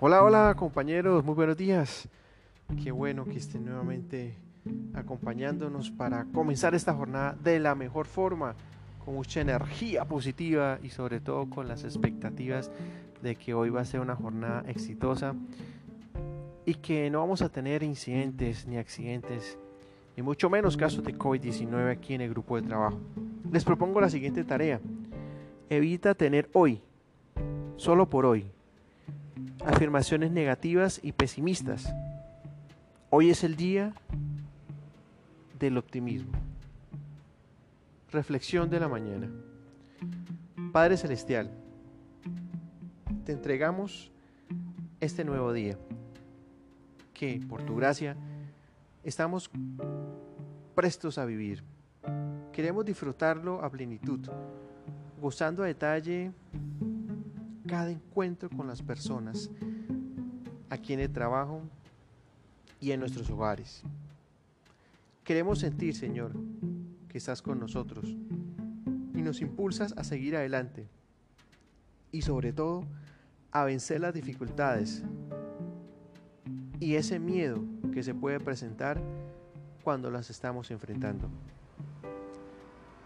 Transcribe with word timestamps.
Hola, 0.00 0.22
hola 0.22 0.54
compañeros, 0.56 1.24
muy 1.24 1.34
buenos 1.34 1.56
días. 1.56 2.08
Qué 2.84 2.92
bueno 2.92 3.24
que 3.24 3.38
estén 3.38 3.64
nuevamente 3.64 4.36
acompañándonos 4.94 5.90
para 5.90 6.24
comenzar 6.26 6.76
esta 6.76 6.94
jornada 6.94 7.36
de 7.42 7.58
la 7.58 7.74
mejor 7.74 8.06
forma, 8.06 8.54
con 9.04 9.14
mucha 9.14 9.40
energía 9.40 10.04
positiva 10.04 10.78
y 10.84 10.90
sobre 10.90 11.18
todo 11.18 11.50
con 11.50 11.66
las 11.66 11.82
expectativas 11.82 12.70
de 13.22 13.34
que 13.34 13.54
hoy 13.54 13.70
va 13.70 13.80
a 13.80 13.84
ser 13.84 13.98
una 13.98 14.14
jornada 14.14 14.62
exitosa 14.68 15.34
y 16.64 16.74
que 16.74 17.10
no 17.10 17.18
vamos 17.18 17.42
a 17.42 17.48
tener 17.48 17.82
incidentes 17.82 18.68
ni 18.68 18.76
accidentes, 18.76 19.58
ni 20.16 20.22
mucho 20.22 20.48
menos 20.48 20.76
casos 20.76 21.02
de 21.02 21.18
COVID-19 21.18 21.90
aquí 21.90 22.14
en 22.14 22.20
el 22.20 22.30
grupo 22.30 22.54
de 22.54 22.68
trabajo. 22.68 23.00
Les 23.50 23.64
propongo 23.64 24.00
la 24.00 24.10
siguiente 24.10 24.44
tarea. 24.44 24.80
Evita 25.68 26.14
tener 26.14 26.48
hoy, 26.52 26.82
solo 27.74 28.08
por 28.08 28.26
hoy, 28.26 28.52
afirmaciones 29.64 30.30
negativas 30.30 31.00
y 31.02 31.12
pesimistas. 31.12 31.92
Hoy 33.10 33.30
es 33.30 33.44
el 33.44 33.56
día 33.56 33.92
del 35.58 35.78
optimismo. 35.78 36.32
Reflexión 38.10 38.70
de 38.70 38.80
la 38.80 38.88
mañana. 38.88 39.28
Padre 40.72 40.96
Celestial, 40.96 41.50
te 43.24 43.32
entregamos 43.32 44.10
este 45.00 45.24
nuevo 45.24 45.52
día, 45.52 45.78
que 47.14 47.40
por 47.48 47.62
tu 47.62 47.76
gracia 47.76 48.16
estamos 49.04 49.50
prestos 50.74 51.18
a 51.18 51.24
vivir. 51.24 51.62
Queremos 52.52 52.84
disfrutarlo 52.84 53.62
a 53.62 53.70
plenitud, 53.70 54.20
gozando 55.20 55.62
a 55.62 55.66
detalle 55.66 56.32
cada 57.68 57.90
encuentro 57.90 58.50
con 58.50 58.66
las 58.66 58.82
personas 58.82 59.50
aquí 60.70 60.94
en 60.94 61.00
el 61.00 61.12
trabajo 61.12 61.62
y 62.80 62.90
en 62.90 63.00
nuestros 63.00 63.30
hogares. 63.30 63.82
Queremos 65.22 65.60
sentir, 65.60 65.94
Señor, 65.94 66.32
que 67.08 67.18
estás 67.18 67.42
con 67.42 67.60
nosotros 67.60 68.16
y 69.14 69.22
nos 69.22 69.40
impulsas 69.40 69.94
a 69.96 70.02
seguir 70.02 70.34
adelante 70.34 70.88
y 72.10 72.22
sobre 72.22 72.52
todo 72.52 72.84
a 73.52 73.64
vencer 73.64 74.00
las 74.00 74.14
dificultades 74.14 75.04
y 76.80 76.94
ese 76.94 77.18
miedo 77.18 77.62
que 77.92 78.02
se 78.02 78.14
puede 78.14 78.40
presentar 78.40 79.00
cuando 79.84 80.10
las 80.10 80.30
estamos 80.30 80.70
enfrentando. 80.70 81.28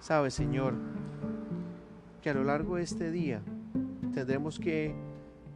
Sabes, 0.00 0.34
Señor, 0.34 0.74
que 2.22 2.30
a 2.30 2.34
lo 2.34 2.44
largo 2.44 2.76
de 2.76 2.82
este 2.82 3.10
día 3.10 3.42
tendremos 4.12 4.58
que 4.58 4.94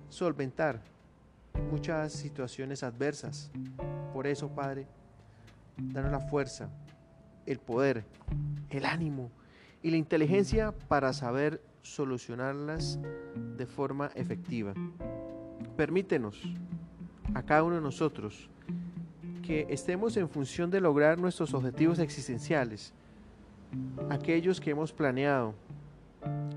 solventar 0.09 0.81
muchas 1.71 2.13
situaciones 2.13 2.83
adversas. 2.83 3.51
Por 4.13 4.27
eso, 4.27 4.49
Padre, 4.49 4.87
danos 5.77 6.11
la 6.11 6.21
fuerza, 6.21 6.71
el 7.45 7.59
poder, 7.59 8.05
el 8.71 8.85
ánimo 8.85 9.31
y 9.83 9.91
la 9.91 9.97
inteligencia 9.97 10.73
para 10.89 11.13
saber 11.13 11.63
solucionarlas 11.83 12.99
de 13.57 13.67
forma 13.67 14.11
efectiva. 14.15 14.75
Permítenos 15.77 16.43
a 17.35 17.43
cada 17.43 17.63
uno 17.63 17.77
de 17.77 17.83
nosotros 17.83 18.49
que 19.43 19.67
estemos 19.71 20.17
en 20.17 20.29
función 20.29 20.71
de 20.71 20.81
lograr 20.81 21.19
nuestros 21.19 21.55
objetivos 21.55 22.01
existenciales, 22.01 22.93
aquellos 24.11 24.61
que 24.61 24.71
hemos 24.71 24.93
planeado, 24.93 25.55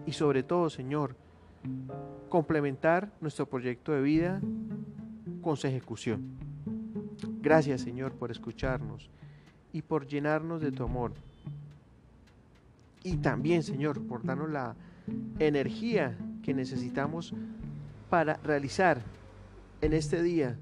y 0.07 0.13
sobre 0.13 0.41
todo, 0.41 0.71
Señor, 0.71 1.15
complementar 2.29 3.11
nuestro 3.21 3.47
proyecto 3.47 3.91
de 3.91 4.01
vida 4.01 4.41
con 5.41 5.57
su 5.57 5.67
ejecución. 5.67 6.37
Gracias 7.41 7.81
Señor 7.81 8.13
por 8.13 8.31
escucharnos 8.31 9.09
y 9.73 9.81
por 9.81 10.07
llenarnos 10.07 10.61
de 10.61 10.71
tu 10.71 10.83
amor. 10.83 11.13
Y 13.03 13.17
también 13.17 13.63
Señor 13.63 14.05
por 14.05 14.23
darnos 14.23 14.49
la 14.49 14.75
energía 15.39 16.17
que 16.43 16.53
necesitamos 16.53 17.33
para 18.09 18.35
realizar 18.43 19.01
en 19.81 19.93
este 19.93 20.21
día 20.21 20.57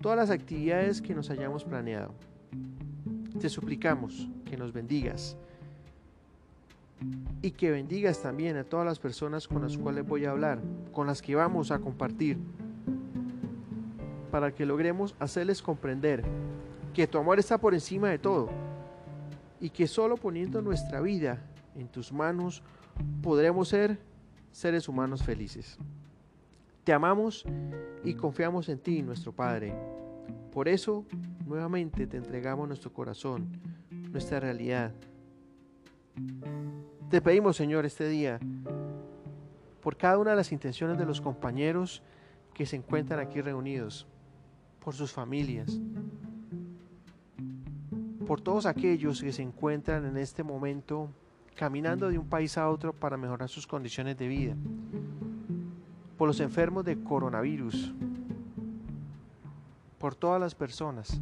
todas 0.00 0.18
las 0.18 0.30
actividades 0.30 1.00
que 1.02 1.14
nos 1.14 1.30
hayamos 1.30 1.64
planeado. 1.64 2.14
Te 3.40 3.48
suplicamos 3.48 4.28
que 4.44 4.56
nos 4.56 4.72
bendigas 4.72 5.36
y 7.42 7.50
que 7.50 7.70
bendigas 7.70 8.22
también 8.22 8.56
a 8.56 8.64
todas 8.64 8.86
las 8.86 8.98
personas 8.98 9.46
con 9.46 9.62
las 9.62 9.76
cuales 9.76 10.06
voy 10.06 10.24
a 10.24 10.30
hablar, 10.30 10.60
con 10.92 11.06
las 11.06 11.20
que 11.20 11.34
vamos 11.34 11.70
a 11.70 11.78
compartir, 11.78 12.38
para 14.30 14.54
que 14.54 14.66
logremos 14.66 15.14
hacerles 15.18 15.62
comprender 15.62 16.24
que 16.94 17.06
tu 17.06 17.18
amor 17.18 17.38
está 17.38 17.58
por 17.58 17.74
encima 17.74 18.08
de 18.08 18.18
todo 18.18 18.48
y 19.60 19.70
que 19.70 19.86
solo 19.86 20.16
poniendo 20.16 20.62
nuestra 20.62 21.00
vida 21.00 21.42
en 21.76 21.88
tus 21.88 22.12
manos 22.12 22.62
podremos 23.22 23.68
ser 23.68 23.98
seres 24.50 24.88
humanos 24.88 25.22
felices. 25.22 25.78
Te 26.84 26.92
amamos 26.92 27.44
y 28.04 28.14
confiamos 28.14 28.68
en 28.68 28.78
ti, 28.78 29.02
nuestro 29.02 29.32
Padre. 29.32 29.74
Por 30.52 30.68
eso, 30.68 31.04
nuevamente 31.46 32.06
te 32.06 32.16
entregamos 32.16 32.68
nuestro 32.68 32.92
corazón, 32.92 33.48
nuestra 34.10 34.38
realidad, 34.38 34.92
te 37.14 37.22
pedimos, 37.22 37.54
Señor, 37.56 37.86
este 37.86 38.08
día, 38.08 38.40
por 39.80 39.96
cada 39.96 40.18
una 40.18 40.30
de 40.30 40.36
las 40.36 40.50
intenciones 40.50 40.98
de 40.98 41.06
los 41.06 41.20
compañeros 41.20 42.02
que 42.52 42.66
se 42.66 42.74
encuentran 42.74 43.20
aquí 43.20 43.40
reunidos, 43.40 44.08
por 44.84 44.94
sus 44.94 45.12
familias, 45.12 45.78
por 48.26 48.40
todos 48.40 48.66
aquellos 48.66 49.22
que 49.22 49.32
se 49.32 49.42
encuentran 49.42 50.04
en 50.06 50.16
este 50.16 50.42
momento 50.42 51.08
caminando 51.54 52.08
de 52.08 52.18
un 52.18 52.26
país 52.26 52.58
a 52.58 52.68
otro 52.68 52.92
para 52.92 53.16
mejorar 53.16 53.48
sus 53.48 53.64
condiciones 53.64 54.18
de 54.18 54.26
vida, 54.26 54.56
por 56.18 56.26
los 56.26 56.40
enfermos 56.40 56.84
de 56.84 57.00
coronavirus, 57.00 57.94
por 60.00 60.16
todas 60.16 60.40
las 60.40 60.56
personas 60.56 61.20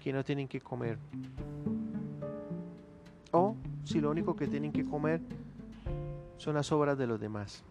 que 0.00 0.12
no 0.12 0.22
tienen 0.22 0.46
que 0.46 0.60
comer, 0.60 0.96
o 3.32 3.56
si 3.88 4.02
lo 4.02 4.10
único 4.10 4.36
que 4.36 4.46
tienen 4.46 4.70
que 4.70 4.84
comer 4.84 5.22
son 6.36 6.54
las 6.54 6.70
obras 6.72 6.98
de 6.98 7.06
los 7.06 7.18
demás. 7.18 7.64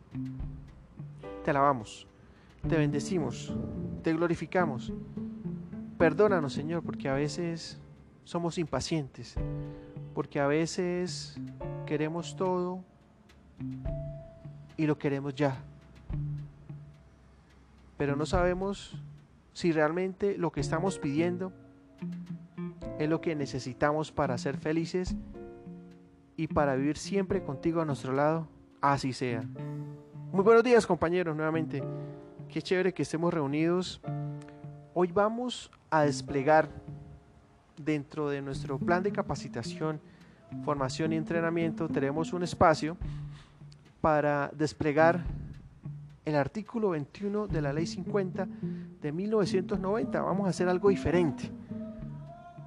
Te 1.44 1.52
alabamos, 1.52 2.08
te 2.68 2.76
bendecimos, 2.76 3.54
te 4.02 4.14
glorificamos. 4.14 4.92
Perdónanos, 6.00 6.54
Señor, 6.54 6.82
porque 6.82 7.08
a 7.08 7.14
veces 7.14 7.80
somos 8.24 8.58
impacientes, 8.58 9.36
porque 10.16 10.40
a 10.40 10.48
veces 10.48 11.40
queremos 11.86 12.36
todo 12.36 12.84
y 14.76 14.88
lo 14.88 14.98
queremos 14.98 15.36
ya. 15.36 15.62
Pero 17.96 18.16
no 18.16 18.26
sabemos 18.26 19.00
si 19.54 19.72
realmente 19.72 20.36
lo 20.36 20.52
que 20.52 20.62
estamos 20.62 20.98
pidiendo 20.98 21.54
es 22.98 23.08
lo 23.08 23.22
que 23.22 23.36
necesitamos 23.36 24.12
para 24.12 24.36
ser 24.40 24.58
felices 24.58 25.16
y 26.38 26.48
para 26.48 26.76
vivir 26.76 26.98
siempre 26.98 27.44
contigo 27.44 27.82
a 27.82 27.86
nuestro 27.86 28.14
lado, 28.14 28.48
así 28.80 29.12
sea. 29.12 29.44
Muy 30.32 30.44
buenos 30.44 30.64
días 30.64 30.86
compañeros 30.86 31.36
nuevamente. 31.36 31.84
Qué 32.48 32.62
chévere 32.62 32.94
que 32.94 33.02
estemos 33.02 33.34
reunidos. 33.34 34.00
Hoy 34.94 35.12
vamos 35.12 35.72
a 35.90 36.04
desplegar 36.04 36.70
dentro 37.76 38.30
de 38.30 38.42
nuestro 38.44 38.78
plan 38.78 39.02
de 39.02 39.12
capacitación, 39.12 40.00
formación 40.64 41.12
y 41.12 41.16
entrenamiento, 41.16 41.88
tenemos 41.88 42.32
un 42.34 42.44
espacio 42.44 42.98
para 44.00 44.52
desplegar 44.56 45.24
el 46.24 46.36
artículo 46.36 46.90
21 46.90 47.48
de 47.48 47.62
la 47.62 47.74
ley 47.74 47.88
50 47.88 48.48
de 49.02 49.12
1990. 49.12 50.22
Vamos 50.22 50.46
a 50.46 50.50
hacer 50.50 50.70
algo 50.70 50.90
diferente. 50.90 51.52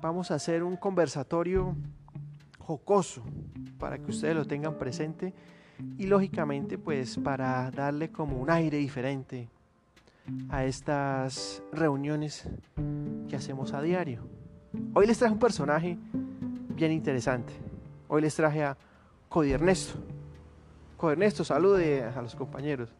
Vamos 0.02 0.30
a 0.30 0.34
hacer 0.34 0.62
un 0.64 0.76
conversatorio 0.76 1.76
jocoso 2.58 3.22
para 3.80 3.98
que 3.98 4.10
ustedes 4.10 4.36
lo 4.36 4.44
tengan 4.44 4.74
presente 4.74 5.34
y 5.98 6.06
lógicamente 6.06 6.78
pues 6.78 7.18
para 7.18 7.68
darle 7.70 8.12
como 8.12 8.36
un 8.36 8.50
aire 8.50 8.78
diferente 8.78 9.48
a 10.50 10.64
estas 10.64 11.62
reuniones 11.72 12.48
que 13.28 13.34
hacemos 13.34 13.72
a 13.72 13.82
diario. 13.82 14.28
Hoy 14.94 15.06
les 15.06 15.18
traje 15.18 15.32
un 15.32 15.40
personaje 15.40 15.98
bien 16.76 16.92
interesante. 16.92 17.52
Hoy 18.06 18.22
les 18.22 18.36
traje 18.36 18.62
a 18.62 18.76
Cody 19.28 19.52
Ernesto. 19.52 19.98
Cody 20.96 21.12
Ernesto, 21.12 21.42
salude 21.42 22.04
a 22.04 22.22
los 22.22 22.36
compañeros. 22.36 22.94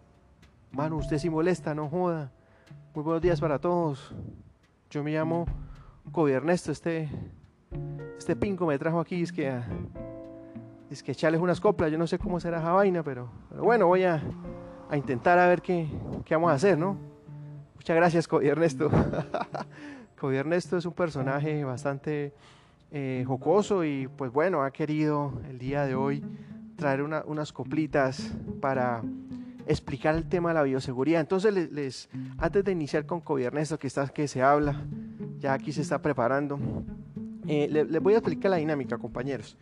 Manu, 0.73 0.97
usted 0.97 1.19
si 1.19 1.31
molesta, 1.31 1.75
no 1.75 1.88
joda. 1.88 2.33
Muy 2.94 3.05
buenos 3.05 3.23
días 3.23 3.41
para 3.41 3.59
todos. 3.61 4.15
Yo 4.88 5.05
me 5.05 5.12
llamo 5.12 5.47
Cody 6.11 6.33
Ernesto, 6.33 6.73
este 6.73 7.09
este 8.19 8.35
me 8.35 8.79
trajo 8.79 9.00
aquí, 9.00 9.23
es 9.23 9.33
que, 9.33 9.50
es 10.91 11.03
que 11.03 11.13
echarles 11.13 11.41
unas 11.41 11.61
coplas, 11.61 11.91
yo 11.91 11.99
no 11.99 12.07
sé 12.07 12.19
cómo 12.19 12.41
será 12.41 12.59
esa 12.59 12.73
vaina, 12.73 13.03
pero, 13.03 13.31
bueno, 13.51 13.87
voy 13.87 14.03
a, 14.05 14.23
intentar 14.93 15.39
a 15.39 15.47
ver 15.47 15.63
qué, 15.63 15.89
qué, 16.25 16.35
vamos 16.35 16.51
a 16.51 16.55
hacer, 16.55 16.77
¿no? 16.77 16.97
Muchas 17.77 17.97
gracias, 17.97 18.29
Cody 18.29 18.49
Ernesto. 18.49 18.91
Cody 20.21 20.37
Ernesto 20.37 20.77
es 20.77 20.85
un 20.85 20.93
personaje 20.93 21.65
bastante 21.65 22.35
eh, 22.91 23.25
jocoso 23.27 23.85
y 23.85 24.09
pues 24.09 24.33
bueno, 24.33 24.63
ha 24.65 24.73
querido 24.73 25.33
el 25.49 25.59
día 25.59 25.87
de 25.87 25.95
hoy 25.95 26.25
traer 26.77 27.03
unas 27.03 27.53
coplitas 27.53 28.35
para 28.61 29.03
explicar 29.67 30.17
el 30.17 30.29
tema 30.29 30.51
de 30.51 30.55
la 30.57 30.63
bioseguridad. 30.65 31.21
Entonces, 31.21 31.55
les, 31.71 32.09
antes 32.39 32.65
de 32.65 32.73
iniciar 32.73 33.07
con 33.07 33.21
Cody 33.21 33.45
Ernesto, 33.45 33.79
que, 33.79 33.87
está, 33.87 34.09
que 34.09 34.27
se 34.27 34.43
habla, 34.43 34.83
ya 35.39 35.53
aquí 35.53 35.73
se 35.73 35.83
está 35.83 36.03
preparando, 36.03 36.59
eh, 37.47 37.69
les, 37.71 38.03
voy 38.03 38.15
a 38.15 38.19
explicar 38.19 38.51
la 38.51 38.57
dinámica, 38.57 38.99
compañeros. 38.99 39.57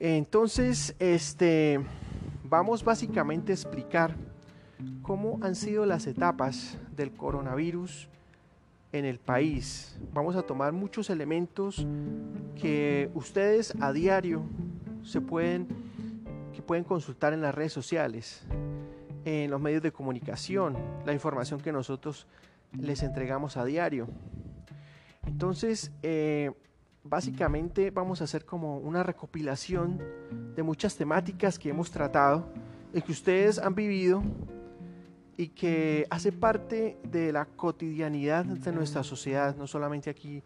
Entonces, 0.00 0.96
este, 0.98 1.78
vamos 2.42 2.82
básicamente 2.82 3.52
a 3.52 3.54
explicar 3.54 4.16
cómo 5.02 5.38
han 5.42 5.54
sido 5.54 5.84
las 5.84 6.06
etapas 6.06 6.78
del 6.96 7.12
coronavirus 7.12 8.08
en 8.92 9.04
el 9.04 9.18
país. 9.18 9.98
Vamos 10.14 10.36
a 10.36 10.42
tomar 10.42 10.72
muchos 10.72 11.10
elementos 11.10 11.86
que 12.58 13.10
ustedes 13.14 13.74
a 13.78 13.92
diario 13.92 14.42
se 15.02 15.20
pueden 15.20 15.68
que 16.54 16.62
pueden 16.62 16.82
consultar 16.82 17.34
en 17.34 17.42
las 17.42 17.54
redes 17.54 17.72
sociales, 17.72 18.42
en 19.26 19.50
los 19.50 19.60
medios 19.60 19.82
de 19.82 19.92
comunicación, 19.92 20.78
la 21.04 21.12
información 21.12 21.60
que 21.60 21.72
nosotros 21.72 22.26
les 22.72 23.02
entregamos 23.02 23.58
a 23.58 23.66
diario. 23.66 24.08
Entonces, 25.26 25.92
eh, 26.02 26.52
básicamente 27.04 27.90
vamos 27.90 28.20
a 28.20 28.24
hacer 28.24 28.44
como 28.44 28.78
una 28.78 29.02
recopilación 29.02 30.00
de 30.54 30.62
muchas 30.62 30.96
temáticas 30.96 31.58
que 31.58 31.70
hemos 31.70 31.90
tratado 31.90 32.46
y 32.92 33.00
que 33.02 33.12
ustedes 33.12 33.58
han 33.58 33.74
vivido 33.74 34.22
y 35.36 35.48
que 35.48 36.06
hace 36.10 36.32
parte 36.32 36.98
de 37.02 37.32
la 37.32 37.46
cotidianidad 37.46 38.44
de 38.44 38.72
nuestra 38.72 39.02
sociedad, 39.02 39.56
no 39.56 39.66
solamente 39.66 40.10
aquí 40.10 40.42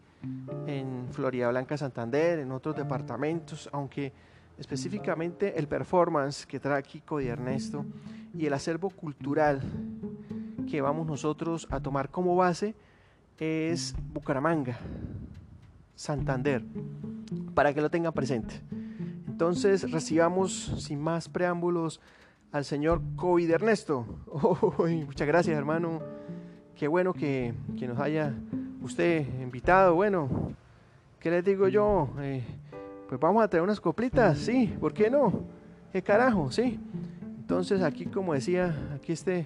en 0.67 1.07
Florida 1.11 1.49
Blanca, 1.49 1.77
Santander, 1.77 2.39
en 2.39 2.51
otros 2.51 2.75
departamentos, 2.75 3.69
aunque 3.73 4.13
específicamente 4.57 5.59
el 5.59 5.67
performance 5.67 6.45
que 6.45 6.61
trae 6.61 6.79
aquí 6.79 7.01
Cody 7.01 7.27
Ernesto 7.27 7.85
y 8.33 8.45
el 8.45 8.53
acervo 8.53 8.89
cultural 8.89 9.61
que 10.69 10.81
vamos 10.81 11.05
nosotros 11.05 11.67
a 11.71 11.81
tomar 11.81 12.09
como 12.09 12.35
base 12.35 12.73
es 13.37 13.93
Bucaramanga, 14.13 14.79
Santander, 15.95 16.63
para 17.53 17.73
que 17.73 17.81
lo 17.81 17.89
tengan 17.89 18.13
presente. 18.13 18.61
Entonces 19.27 19.89
recibamos 19.91 20.75
sin 20.77 21.01
más 21.01 21.27
preámbulos 21.27 21.99
al 22.51 22.63
señor 22.63 23.01
COVID 23.15 23.49
Ernesto. 23.51 24.05
muchas 24.77 25.27
gracias 25.27 25.57
hermano, 25.57 26.01
qué 26.75 26.87
bueno 26.87 27.13
que, 27.13 27.53
nos 27.81 27.99
haya 27.99 28.33
usted 28.81 29.25
invitado. 29.41 29.95
Bueno, 29.95 30.53
¿qué 31.19 31.31
les 31.31 31.43
digo 31.43 31.67
yo? 31.67 32.09
Eh, 32.19 32.43
pues 33.09 33.19
vamos 33.19 33.43
a 33.43 33.47
traer 33.47 33.63
unas 33.63 33.79
coplitas, 33.79 34.37
sí, 34.37 34.73
¿por 34.79 34.93
qué 34.93 35.09
no? 35.09 35.43
¿Qué 35.91 36.01
carajo? 36.01 36.51
Sí. 36.51 36.79
Entonces 37.39 37.81
aquí 37.81 38.05
como 38.05 38.33
decía, 38.33 38.75
aquí 38.95 39.11
este, 39.11 39.45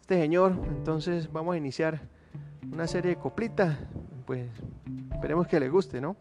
este 0.00 0.20
señor, 0.20 0.56
entonces 0.68 1.30
vamos 1.32 1.54
a 1.54 1.58
iniciar 1.58 2.00
una 2.72 2.86
serie 2.86 3.10
de 3.10 3.16
coplitas, 3.16 3.78
pues 4.22 4.48
esperemos 5.12 5.46
que 5.46 5.60
le 5.60 5.68
guste, 5.68 6.00
¿no? 6.00 6.16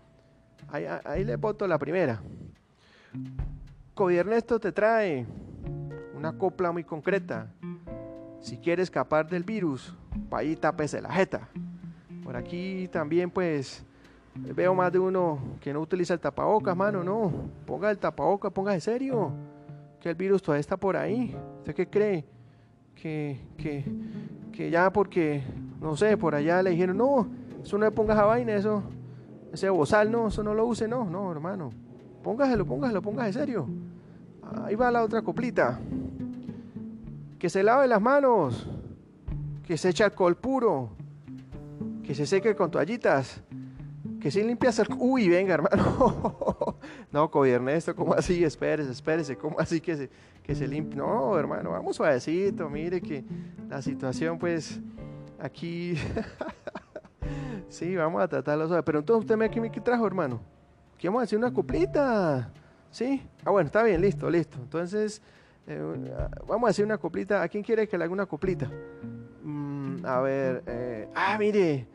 Ahí, 0.69 0.86
ahí 1.06 1.24
le 1.24 1.36
voto 1.36 1.68
la 1.68 1.77
primera. 1.77 2.21
COVID 3.94 4.18
Ernesto 4.18 4.59
te 4.59 4.71
trae 4.71 5.25
una 6.15 6.38
copla 6.38 6.71
muy 6.71 6.83
concreta. 6.83 7.48
Si 8.39 8.57
quieres 8.57 8.83
escapar 8.83 9.27
del 9.27 9.44
virus, 9.44 9.95
para 10.30 10.42
ahí 10.42 10.56
tapese 10.56 11.01
la 11.01 11.12
jeta. 11.12 11.50
Por 12.24 12.36
aquí 12.36 12.88
también 12.92 13.30
pues 13.30 13.83
veo 14.36 14.74
más 14.74 14.92
de 14.92 15.00
uno 15.00 15.39
que 15.59 15.74
no 15.74 15.81
utiliza 15.81 16.13
el 16.13 16.19
tapabocas, 16.19 16.75
mano, 16.75 17.03
no. 17.03 17.31
Ponga 17.65 17.92
el 17.92 17.98
tapabocas, 17.98 18.51
ponga 18.51 18.74
en 18.74 18.81
serio. 18.81 19.31
Que 20.00 20.09
el 20.09 20.15
virus 20.15 20.42
todavía 20.42 20.62
está 20.62 20.77
por 20.77 20.95
ahí. 20.95 21.36
¿Usted 21.59 21.75
qué 21.75 21.88
cree? 21.88 22.25
Que, 22.95 23.39
que, 23.57 23.86
que 24.51 24.69
ya 24.69 24.92
porque, 24.92 25.44
no 25.80 25.95
sé, 25.95 26.18
por 26.18 26.36
allá 26.36 26.62
le 26.62 26.71
dijeron, 26.71 26.98
no, 26.98 27.27
eso 27.63 27.77
no 27.77 27.85
le 27.85 27.91
pongas 27.91 28.17
a 28.17 28.25
vaina, 28.25 28.53
eso, 28.53 28.83
ese 29.53 29.69
bozal, 29.69 30.11
no, 30.11 30.27
eso 30.27 30.43
no 30.43 30.53
lo 30.53 30.65
use, 30.65 30.87
no, 30.87 31.05
no, 31.05 31.31
hermano. 31.31 31.69
Póngaselo, 32.23 32.65
póngaselo, 32.65 33.01
póngase 33.01 33.27
en 33.27 33.33
serio. 33.33 33.67
Ahí 34.63 34.75
va 34.75 34.91
la 34.91 35.03
otra 35.03 35.21
coplita. 35.21 35.79
Que 37.39 37.49
se 37.49 37.63
lave 37.63 37.87
las 37.87 38.01
manos. 38.01 38.67
Que 39.65 39.77
se 39.77 39.89
eche 39.89 40.03
alcohol 40.03 40.35
puro. 40.35 40.89
Que 42.03 42.13
se 42.13 42.25
seque 42.25 42.55
con 42.55 42.69
toallitas. 42.69 43.41
Que 44.19 44.29
se 44.29 44.43
limpia 44.43 44.69
el... 44.69 44.87
Uy, 44.99 45.29
venga, 45.29 45.55
hermano. 45.55 46.77
no, 47.11 47.29
gobierno 47.29 47.71
esto, 47.71 47.95
¿cómo 47.95 48.13
así? 48.13 48.43
Espérese, 48.43 48.91
espérese. 48.91 49.35
¿Cómo 49.35 49.59
así 49.59 49.81
que 49.81 49.95
se, 49.97 50.09
que 50.43 50.53
se 50.53 50.67
limpie? 50.67 50.97
No, 50.97 51.37
hermano, 51.37 51.71
vamos 51.71 51.95
suavecito. 51.95 52.69
Mire 52.69 53.01
que 53.01 53.23
la 53.67 53.81
situación, 53.81 54.37
pues, 54.37 54.79
aquí... 55.39 55.95
sí, 57.71 57.95
vamos 57.95 58.21
a 58.21 58.27
tratarlo 58.27 58.68
suave. 58.68 58.83
Pero 58.83 59.00
entonces 59.00 59.21
usted 59.21 59.38
me, 59.38 59.71
¿qué 59.71 59.81
trajo, 59.81 60.06
hermano? 60.06 60.39
Que 60.97 61.07
vamos 61.07 61.21
a 61.21 61.23
hacer 61.23 61.38
una 61.38 61.51
coplita. 61.51 62.51
¿Sí? 62.91 63.25
Ah, 63.45 63.51
bueno, 63.51 63.68
está 63.68 63.81
bien, 63.83 64.01
listo, 64.01 64.29
listo. 64.29 64.57
Entonces, 64.62 65.21
eh, 65.65 65.81
vamos 66.47 66.68
a 66.68 66.71
hacer 66.71 66.85
una 66.85 66.97
coplita. 66.97 67.41
¿A 67.41 67.47
quién 67.47 67.63
quiere 67.63 67.88
que 67.88 67.97
le 67.97 68.03
haga 68.03 68.13
una 68.13 68.25
coplita? 68.25 68.69
Mm, 69.44 70.06
a 70.06 70.19
ver, 70.19 70.63
eh, 70.68 71.09
ah, 71.15 71.38
mire, 71.39 71.88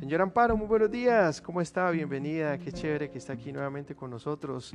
señor 0.00 0.22
Amparo, 0.22 0.56
muy 0.56 0.66
buenos 0.66 0.90
días. 0.90 1.40
¿Cómo 1.42 1.60
está? 1.60 1.90
Bienvenida. 1.90 2.56
Qué 2.58 2.72
chévere 2.72 3.10
que 3.10 3.18
está 3.18 3.34
aquí 3.34 3.52
nuevamente 3.52 3.94
con 3.94 4.10
nosotros. 4.10 4.72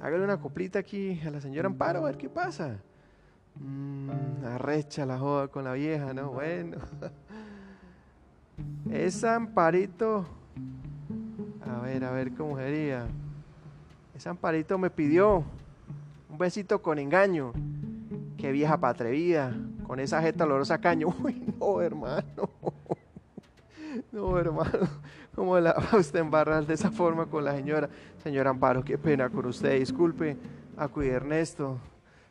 Hágale 0.00 0.22
una 0.22 0.38
coplita 0.38 0.78
aquí 0.78 1.20
a 1.26 1.30
la 1.30 1.40
señora 1.40 1.66
Amparo, 1.66 2.00
a 2.00 2.04
ver 2.04 2.16
qué 2.16 2.28
pasa. 2.28 2.78
Mm, 3.56 4.44
arrecha 4.44 5.04
la 5.04 5.18
joda 5.18 5.48
con 5.48 5.64
la 5.64 5.72
vieja, 5.72 6.14
¿no? 6.14 6.30
Bueno. 6.30 6.78
Es 8.90 9.24
Amparito 9.24 10.26
a 11.70 11.80
ver, 11.80 12.04
a 12.04 12.10
ver 12.10 12.32
cómo 12.32 12.56
sería. 12.56 13.06
Ese 14.14 14.28
amparito 14.28 14.76
me 14.76 14.90
pidió 14.90 15.44
un 16.28 16.38
besito 16.38 16.82
con 16.82 16.98
engaño. 16.98 17.52
Qué 18.36 18.50
vieja 18.52 18.78
patrevida, 18.78 19.54
con 19.86 20.00
esa 20.00 20.20
jeta 20.20 20.44
olorosa 20.44 20.78
caño. 20.78 21.08
Uy, 21.22 21.42
no, 21.58 21.80
hermano. 21.80 22.24
No, 24.12 24.38
hermano. 24.38 24.88
¿Cómo 25.34 25.58
la 25.58 25.72
va 25.72 25.98
usted 25.98 26.20
embarrar 26.20 26.64
de 26.64 26.74
esa 26.74 26.92
forma 26.92 27.26
con 27.26 27.44
la 27.44 27.56
señora? 27.56 27.88
Señora 28.22 28.50
Amparo, 28.50 28.84
qué 28.84 28.96
pena 28.96 29.28
con 29.28 29.46
usted. 29.46 29.80
Disculpe, 29.80 30.36
a 30.76 30.88
Ernesto. 31.02 31.76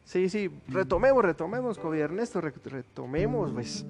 Sí, 0.05 0.29
sí, 0.29 0.49
retomemos, 0.69 1.23
retomemos, 1.23 1.77
Cuida 1.77 2.05
Ernesto, 2.05 2.39
retomemos, 2.39 3.51
pues. 3.51 3.85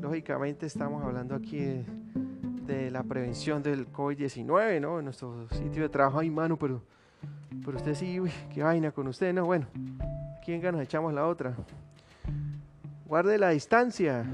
Lógicamente 0.00 0.64
estamos 0.64 1.04
hablando 1.04 1.34
aquí 1.34 1.84
de 2.66 2.90
la 2.90 3.02
prevención 3.02 3.62
del 3.62 3.92
COVID-19, 3.92 4.80
¿no? 4.80 4.98
En 4.98 5.04
nuestro 5.04 5.46
sitio 5.50 5.82
de 5.82 5.90
trabajo 5.90 6.20
hay 6.20 6.30
mano, 6.30 6.56
pero, 6.56 6.82
pero 7.62 7.76
usted 7.76 7.94
sí, 7.94 8.18
uy, 8.18 8.30
qué 8.52 8.62
vaina 8.62 8.92
con 8.92 9.08
usted, 9.08 9.34
¿no? 9.34 9.44
Bueno, 9.44 9.66
¿quién 10.42 10.62
nos 10.62 10.80
echamos 10.80 11.12
la 11.12 11.26
otra? 11.26 11.54
Guarde 13.04 13.36
la 13.36 13.50
distancia, 13.50 14.24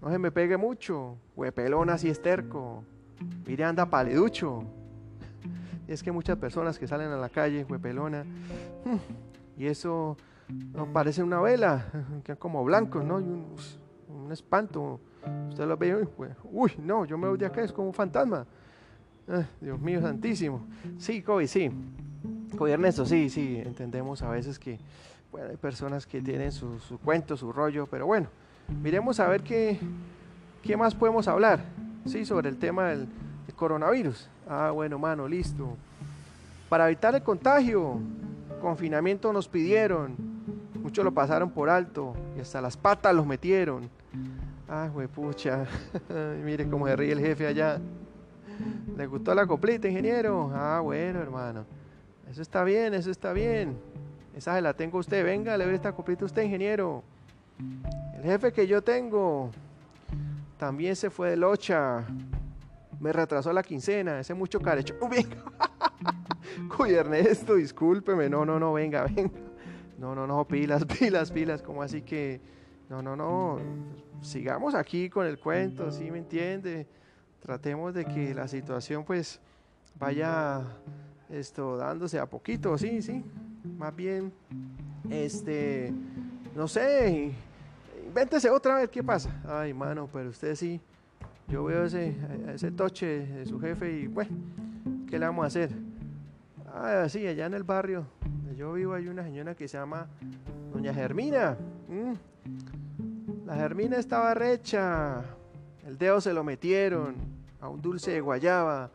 no 0.00 0.10
se 0.10 0.18
me 0.18 0.30
pegue 0.30 0.56
mucho, 0.56 1.18
huepelón 1.36 1.90
así 1.90 2.08
esterco, 2.08 2.82
mire 3.46 3.64
anda 3.64 3.86
paleducho. 3.86 4.64
Es 5.86 6.02
que 6.02 6.10
muchas 6.10 6.38
personas 6.38 6.78
que 6.78 6.86
salen 6.86 7.10
a 7.10 7.16
la 7.18 7.28
calle, 7.28 7.66
huepelona, 7.68 8.24
y 9.58 9.66
eso 9.66 10.16
no 10.72 10.86
parece 10.86 11.22
una 11.22 11.42
vela, 11.42 11.84
que 12.24 12.36
como 12.36 12.64
blancos, 12.64 13.04
¿no? 13.04 13.20
Un 14.14 14.32
espanto 14.32 15.00
Usted 15.48 15.66
lo 15.66 15.76
ve, 15.76 16.06
uy, 16.52 16.72
no, 16.78 17.04
yo 17.04 17.16
me 17.16 17.28
voy 17.28 17.38
de 17.38 17.46
acá, 17.46 17.62
es 17.62 17.72
como 17.72 17.88
un 17.88 17.94
fantasma. 17.94 18.46
Ah, 19.28 19.44
Dios 19.60 19.80
mío 19.80 20.00
santísimo. 20.00 20.66
Sí, 20.98 21.22
Kobe, 21.22 21.46
sí. 21.46 21.70
Kobe 22.56 22.72
Ernesto, 22.72 23.06
sí, 23.06 23.30
sí, 23.30 23.60
entendemos 23.64 24.22
a 24.22 24.30
veces 24.30 24.58
que, 24.58 24.78
bueno, 25.32 25.48
hay 25.50 25.56
personas 25.56 26.06
que 26.06 26.20
tienen 26.20 26.52
su, 26.52 26.78
cuento, 27.02 27.36
su 27.36 27.52
rollo, 27.52 27.86
pero 27.86 28.06
bueno, 28.06 28.28
miremos 28.82 29.18
a 29.20 29.28
ver 29.28 29.42
qué, 29.42 29.78
qué 30.62 30.76
más 30.76 30.94
podemos 30.94 31.26
hablar, 31.26 31.64
sí, 32.04 32.24
sobre 32.24 32.48
el 32.48 32.58
tema 32.58 32.90
del, 32.90 33.06
del 33.46 33.56
coronavirus. 33.56 34.28
Ah, 34.48 34.70
bueno, 34.72 34.98
mano, 34.98 35.26
listo. 35.26 35.76
Para 36.68 36.86
evitar 36.86 37.14
el 37.14 37.22
contagio, 37.22 37.98
confinamiento 38.60 39.32
nos 39.32 39.48
pidieron, 39.48 40.33
muchos 40.84 41.02
lo 41.02 41.12
pasaron 41.12 41.50
por 41.50 41.70
alto 41.70 42.14
y 42.36 42.40
hasta 42.40 42.60
las 42.60 42.76
patas 42.76 43.14
los 43.14 43.26
metieron. 43.26 43.88
Ah, 44.68 44.90
pucha. 45.12 45.66
Mire 46.44 46.68
cómo 46.68 46.86
se 46.86 46.94
ríe 46.94 47.12
el 47.12 47.20
jefe 47.20 47.46
allá. 47.46 47.80
¿Le 48.94 49.06
gustó 49.06 49.34
la 49.34 49.46
coplita, 49.46 49.88
ingeniero? 49.88 50.52
Ah, 50.54 50.80
bueno, 50.84 51.20
hermano. 51.20 51.64
Eso 52.30 52.42
está 52.42 52.62
bien, 52.64 52.92
eso 52.92 53.10
está 53.10 53.32
bien. 53.32 53.78
Esa 54.36 54.54
se 54.54 54.60
la 54.60 54.74
tengo 54.74 54.98
usted. 54.98 55.24
Venga, 55.24 55.56
le 55.56 55.64
ve 55.64 55.74
esta 55.74 55.92
coplita 55.92 56.24
a 56.24 56.26
usted, 56.26 56.42
ingeniero. 56.42 57.02
El 58.16 58.22
jefe 58.22 58.52
que 58.52 58.66
yo 58.66 58.82
tengo 58.82 59.50
También 60.58 60.96
se 60.96 61.08
fue 61.08 61.30
de 61.30 61.36
locha. 61.36 62.04
Me 63.00 63.10
retrasó 63.10 63.54
la 63.54 63.62
quincena, 63.62 64.20
ese 64.20 64.34
mucho 64.34 64.60
carecho. 64.60 64.94
venga. 65.10 65.36
Cuy 66.76 66.92
Ernesto, 66.92 67.54
discúlpeme. 67.54 68.28
No, 68.28 68.44
no, 68.44 68.60
no, 68.60 68.74
venga, 68.74 69.04
venga. 69.04 69.43
No, 69.98 70.14
no, 70.14 70.26
no, 70.26 70.46
pilas, 70.46 70.84
pilas, 70.98 71.30
pilas. 71.30 71.62
como 71.62 71.82
así 71.82 72.02
que? 72.02 72.40
No, 72.88 73.02
no, 73.02 73.16
no. 73.16 73.58
Sigamos 74.20 74.74
aquí 74.74 75.08
con 75.08 75.26
el 75.26 75.38
cuento, 75.38 75.90
¿sí 75.90 76.10
me 76.10 76.18
entiende? 76.18 76.86
Tratemos 77.40 77.94
de 77.94 78.04
que 78.04 78.34
la 78.34 78.48
situación 78.48 79.04
pues 79.04 79.40
vaya 79.98 80.62
esto 81.28 81.76
dándose 81.76 82.18
a 82.18 82.26
poquito, 82.26 82.76
sí, 82.78 83.02
sí. 83.02 83.24
Más 83.78 83.94
bien, 83.94 84.32
este, 85.10 85.92
no 86.54 86.68
sé, 86.68 87.32
invéntese 88.06 88.50
otra 88.50 88.76
vez, 88.76 88.88
¿qué 88.88 89.02
pasa? 89.02 89.30
Ay, 89.46 89.74
mano, 89.74 90.08
pero 90.12 90.30
usted 90.30 90.54
sí, 90.54 90.80
yo 91.48 91.64
veo 91.64 91.84
ese, 91.84 92.14
ese 92.54 92.70
toche 92.70 93.26
de 93.26 93.46
su 93.46 93.58
jefe 93.58 94.00
y 94.00 94.06
bueno, 94.06 94.36
¿qué 95.08 95.18
le 95.18 95.26
vamos 95.26 95.44
a 95.44 95.46
hacer? 95.48 95.70
Ah, 96.72 97.06
sí, 97.08 97.26
allá 97.26 97.46
en 97.46 97.54
el 97.54 97.62
barrio 97.62 98.06
donde 98.54 98.56
yo 98.56 98.72
vivo 98.72 98.94
hay 98.94 99.08
una 99.08 99.24
señora 99.24 99.54
que 99.54 99.68
se 99.68 99.78
llama 99.78 100.06
Doña 100.72 100.94
Germina. 100.94 101.56
Mm. 101.88 103.46
La 103.46 103.56
Germina 103.56 103.96
estaba 103.96 104.34
recha, 104.34 105.24
el 105.86 105.98
dedo 105.98 106.20
se 106.20 106.32
lo 106.32 106.44
metieron 106.44 107.16
a 107.60 107.68
un 107.68 107.82
dulce 107.82 108.12
de 108.12 108.20
guayaba 108.20 108.90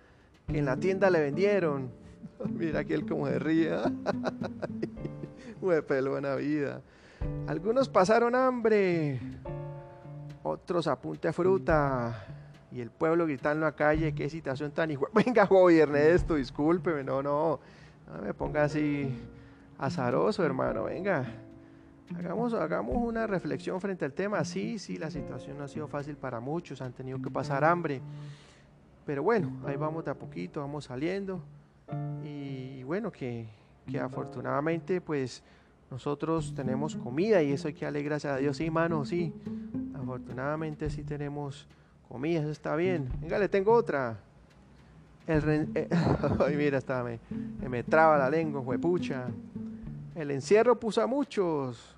que 0.48 0.60
en 0.60 0.66
la 0.66 0.78
tienda 0.78 1.10
le 1.10 1.20
vendieron. 1.20 1.92
Mira 2.50 2.82
aquel 2.82 3.06
como 3.06 3.28
se 3.28 3.40
ría. 3.40 3.84
pelo 5.88 6.12
buena 6.12 6.36
vida. 6.36 6.82
Algunos 7.48 7.90
pasaron 7.90 8.36
hambre, 8.36 9.20
otros 10.42 10.88
a 10.88 11.00
punta 11.00 11.30
de 11.30 11.34
fruta. 11.34 12.26
Y 12.72 12.82
el 12.82 12.92
pueblo 12.92 13.26
gritando 13.26 13.66
la 13.66 13.72
calle, 13.72 14.14
qué 14.14 14.30
situación 14.30 14.72
tan 14.72 14.92
hijo. 14.92 15.08
Venga, 15.14 15.46
gobierne 15.46 16.12
esto, 16.12 16.36
discúlpeme, 16.36 17.04
no, 17.04 17.22
no. 17.22 17.60
No 18.08 18.22
me 18.24 18.34
ponga 18.34 18.64
así 18.64 19.16
azaroso, 19.80 20.46
hermano, 20.46 20.84
venga. 20.84 21.26
Hagamos, 22.18 22.54
hagamos 22.54 22.98
una 22.98 23.26
reflexión 23.28 23.80
frente 23.80 24.04
al 24.04 24.14
tema. 24.14 24.44
Sí, 24.44 24.78
sí, 24.78 24.98
la 24.98 25.10
situación 25.10 25.58
no 25.58 25.64
ha 25.64 25.68
sido 25.68 25.88
fácil 25.88 26.18
para 26.18 26.40
muchos, 26.40 26.82
han 26.82 26.92
tenido 26.92 27.22
que 27.22 27.32
pasar 27.32 27.64
hambre. 27.64 28.02
Pero 29.06 29.24
bueno, 29.24 29.52
ahí 29.66 29.76
vamos 29.76 30.06
de 30.06 30.12
a 30.12 30.16
poquito, 30.16 30.60
vamos 30.60 30.86
saliendo. 30.86 31.42
Y 32.24 32.84
bueno, 32.84 33.12
que, 33.12 33.48
que 33.88 34.00
afortunadamente 34.00 35.02
pues 35.02 35.44
nosotros 35.90 36.54
tenemos 36.54 36.96
comida 36.96 37.42
y 37.42 37.52
eso 37.52 37.68
hay 37.68 37.74
que 37.74 37.86
darle 37.86 38.04
gracias 38.04 38.34
a 38.34 38.38
Dios. 38.38 38.58
Sí, 38.58 38.70
mano, 38.70 39.06
sí. 39.06 39.34
Afortunadamente 39.96 40.90
sí 40.90 41.04
tenemos 41.04 41.68
comida, 42.08 42.42
eso 42.42 42.52
está 42.52 42.76
bien. 42.76 43.10
Venga, 43.22 43.40
le 43.40 43.50
tengo 43.50 43.72
otra. 43.72 44.20
El 45.26 45.70
eh, 45.76 45.88
ay, 46.40 46.56
mira, 46.56 46.80
está, 46.80 47.04
me, 47.04 47.20
me 47.68 47.84
traba 47.84 48.18
la 48.18 48.30
lengua, 48.30 48.62
huepucha. 48.62 49.28
El 50.16 50.32
encierro 50.32 50.80
puso 50.80 51.02
a 51.02 51.08
muchos 51.08 51.96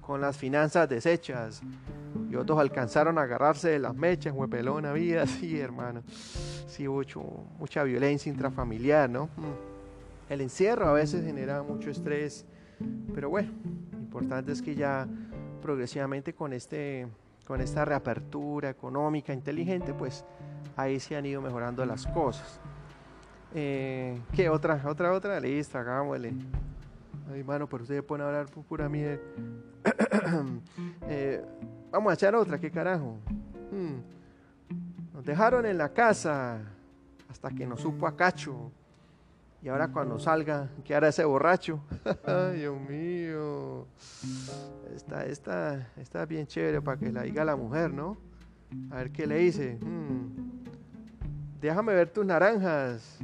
con 0.00 0.20
las 0.20 0.36
finanzas 0.36 0.88
deshechas 0.88 1.62
y 2.30 2.36
otros 2.36 2.58
alcanzaron 2.58 3.18
a 3.18 3.22
agarrarse 3.22 3.70
de 3.70 3.78
las 3.78 3.94
mechas, 3.94 4.32
huepelona 4.34 4.92
vida, 4.92 5.26
sí, 5.26 5.58
hermano. 5.58 6.02
Sí, 6.66 6.88
mucho, 6.88 7.22
mucha 7.58 7.82
violencia 7.82 8.30
intrafamiliar, 8.30 9.08
¿no? 9.08 9.26
Mm. 9.36 10.32
El 10.32 10.40
encierro 10.40 10.88
a 10.88 10.92
veces 10.92 11.24
genera 11.24 11.62
mucho 11.62 11.90
estrés 11.90 12.46
pero 13.14 13.30
bueno, 13.30 13.50
lo 13.92 13.98
importante 13.98 14.52
es 14.52 14.62
que 14.62 14.74
ya 14.74 15.06
progresivamente 15.62 16.34
con, 16.34 16.52
este, 16.52 17.06
con 17.46 17.60
esta 17.60 17.84
reapertura 17.84 18.70
económica 18.70 19.32
inteligente, 19.32 19.94
pues 19.94 20.24
ahí 20.76 21.00
se 21.00 21.16
han 21.16 21.26
ido 21.26 21.40
mejorando 21.40 21.84
las 21.86 22.06
cosas. 22.06 22.60
Eh, 23.54 24.18
¿Qué 24.34 24.48
otra? 24.48 24.82
Otra, 24.86 25.12
otra 25.12 25.38
lista, 25.40 25.80
hagámosle. 25.80 26.32
Ay, 27.30 27.42
mano, 27.42 27.68
pero 27.68 27.82
ustedes 27.82 28.02
pueden 28.02 28.26
hablar 28.26 28.46
pura 28.46 28.88
mierda. 28.88 29.22
Eh, 31.06 31.44
vamos 31.90 32.10
a 32.10 32.14
echar 32.14 32.34
otra, 32.34 32.58
¿qué 32.58 32.70
carajo? 32.70 33.18
Hmm. 33.70 34.00
Nos 35.12 35.24
dejaron 35.24 35.66
en 35.66 35.76
la 35.76 35.92
casa 35.92 36.62
hasta 37.28 37.50
que 37.50 37.66
nos 37.66 37.80
supo 37.80 38.06
a 38.06 38.16
cacho. 38.16 38.72
Y 39.62 39.68
ahora 39.68 39.88
cuando 39.88 40.18
salga, 40.18 40.70
¿qué 40.84 40.94
hará 40.94 41.08
ese 41.08 41.24
borracho? 41.24 41.80
Ay, 42.24 42.60
Dios 42.60 42.80
mío. 42.80 43.86
Está, 44.94 45.26
está, 45.26 45.88
está 45.96 46.24
bien 46.24 46.46
chévere 46.46 46.80
para 46.80 46.98
que 46.98 47.12
la 47.12 47.22
diga 47.22 47.44
la 47.44 47.56
mujer, 47.56 47.92
¿no? 47.92 48.16
A 48.90 48.96
ver 48.96 49.10
qué 49.10 49.26
le 49.26 49.36
dice. 49.36 49.78
Hmm. 49.80 50.62
Déjame 51.60 51.94
ver 51.94 52.10
tus 52.10 52.24
naranjas. 52.26 53.18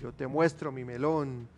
Yo 0.00 0.12
te 0.12 0.26
muestro 0.26 0.70
mi 0.72 0.84
melón. 0.84 1.48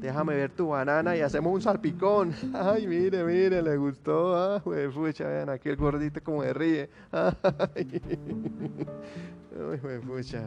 Déjame 0.00 0.34
ver 0.34 0.50
tu 0.50 0.68
banana 0.68 1.14
y 1.14 1.20
hacemos 1.20 1.52
un 1.52 1.60
salpicón. 1.60 2.34
Ay, 2.54 2.86
mire, 2.86 3.22
mire, 3.22 3.60
le 3.60 3.76
gustó. 3.76 4.34
Ah, 4.34 4.62
pucha, 4.62 5.28
vean 5.28 5.50
aquí 5.50 5.68
el 5.68 5.76
gordito 5.76 6.22
como 6.22 6.42
de 6.42 6.54
ríe. 6.54 6.88
Ay, 7.12 8.00
pucha. 10.06 10.42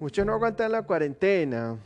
Muchos 0.00 0.24
no 0.24 0.32
aguantan 0.32 0.72
la 0.72 0.82
cuarentena. 0.82 1.76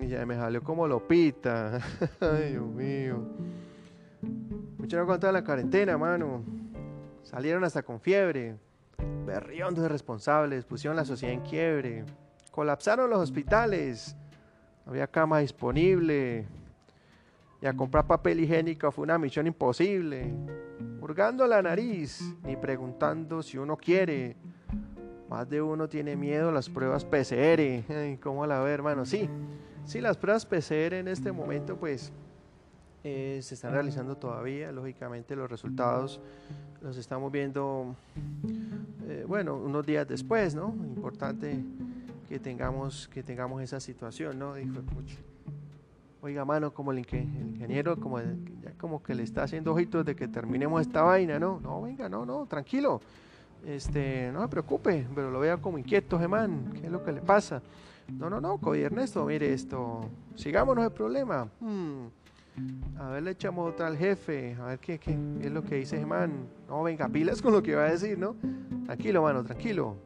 Y 0.00 0.08
ya 0.08 0.24
me 0.24 0.36
salió 0.36 0.62
como 0.62 0.86
lopita. 0.86 1.80
Ay, 2.20 2.52
Dios 2.52 2.66
mío. 2.66 3.18
Muchos 4.78 4.96
no 4.96 5.02
aguantan 5.02 5.32
la 5.32 5.42
cuarentena, 5.42 5.98
mano. 5.98 6.44
Salieron 7.24 7.64
hasta 7.64 7.82
con 7.82 8.00
fiebre. 8.00 8.54
Berriondos 9.26 9.84
irresponsables. 9.84 10.64
Pusieron 10.64 10.96
la 10.96 11.04
sociedad 11.04 11.34
en 11.34 11.40
quiebre. 11.40 12.04
Colapsaron 12.52 13.10
los 13.10 13.18
hospitales. 13.18 14.16
Había 14.86 15.08
cama 15.08 15.40
disponible. 15.40 16.46
Y 17.60 17.66
a 17.66 17.74
comprar 17.74 18.06
papel 18.06 18.40
higiénico 18.40 18.92
fue 18.92 19.02
una 19.02 19.18
misión 19.18 19.46
imposible. 19.46 20.32
Hurgando 21.00 21.46
la 21.46 21.60
nariz, 21.60 22.22
ni 22.44 22.56
preguntando 22.56 23.42
si 23.42 23.58
uno 23.58 23.76
quiere. 23.76 24.36
Más 25.28 25.48
de 25.48 25.60
uno 25.60 25.88
tiene 25.88 26.14
miedo 26.14 26.50
a 26.50 26.52
las 26.52 26.70
pruebas 26.70 27.04
PCR. 27.04 28.18
¿Cómo 28.20 28.46
la 28.46 28.60
ve, 28.60 28.70
hermano? 28.70 29.04
Sí, 29.04 29.28
sí, 29.84 30.00
las 30.00 30.16
pruebas 30.16 30.46
PCR 30.46 30.94
en 30.94 31.08
este 31.08 31.32
momento, 31.32 31.76
pues, 31.76 32.12
eh, 33.02 33.40
se 33.42 33.54
están 33.54 33.72
realizando 33.72 34.16
todavía. 34.16 34.70
Lógicamente, 34.70 35.34
los 35.34 35.50
resultados 35.50 36.20
los 36.80 36.96
estamos 36.96 37.32
viendo, 37.32 37.96
eh, 39.08 39.24
bueno, 39.26 39.56
unos 39.56 39.84
días 39.84 40.06
después, 40.06 40.54
¿no? 40.54 40.68
Importante 40.68 41.64
que 42.28 42.38
tengamos, 42.38 43.08
que 43.08 43.22
tengamos 43.22 43.62
esa 43.62 43.80
situación, 43.80 44.38
¿no? 44.38 44.54
Dijo, 44.54 44.80
Oiga, 46.22 46.44
mano, 46.44 46.74
como 46.74 46.92
el, 46.92 46.98
ingeniero, 46.98 47.96
como, 48.00 48.18
como 48.78 49.02
que 49.02 49.14
le 49.14 49.22
está 49.22 49.44
haciendo 49.44 49.72
ojitos 49.72 50.04
de 50.04 50.16
que 50.16 50.26
terminemos 50.26 50.80
esta 50.80 51.02
vaina, 51.02 51.38
¿no? 51.38 51.60
No, 51.60 51.82
venga, 51.82 52.08
no, 52.08 52.26
no, 52.26 52.46
tranquilo 52.46 53.00
este, 53.66 54.30
no 54.32 54.40
me 54.40 54.48
preocupe, 54.48 55.06
pero 55.14 55.30
lo 55.30 55.40
vea 55.40 55.56
como 55.56 55.78
inquieto, 55.78 56.18
Gemán, 56.18 56.72
¿qué 56.74 56.86
es 56.86 56.92
lo 56.92 57.02
que 57.02 57.12
le 57.12 57.20
pasa? 57.20 57.62
No, 58.08 58.30
no, 58.30 58.40
no, 58.40 58.58
Cody 58.58 58.82
Ernesto, 58.82 59.24
mire 59.26 59.52
esto, 59.52 60.08
sigámonos 60.36 60.84
el 60.84 60.92
problema. 60.92 61.48
Hmm, 61.60 62.06
a 62.98 63.10
ver, 63.10 63.24
le 63.24 63.32
echamos 63.32 63.72
otra 63.72 63.88
al 63.88 63.96
jefe, 63.96 64.56
a 64.60 64.66
ver 64.66 64.78
qué, 64.78 64.98
qué, 64.98 65.18
es 65.42 65.50
lo 65.50 65.62
que 65.62 65.76
dice 65.76 65.98
Gemán. 65.98 66.46
No, 66.68 66.82
venga, 66.84 67.08
pilas 67.08 67.42
con 67.42 67.52
lo 67.52 67.62
que 67.62 67.74
va 67.74 67.86
a 67.86 67.90
decir, 67.90 68.16
¿no? 68.16 68.36
Tranquilo, 68.86 69.22
mano, 69.22 69.42
tranquilo. 69.42 69.96